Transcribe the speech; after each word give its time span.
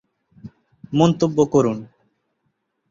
মন্তব্য 0.93 1.37
করুন 1.53 1.77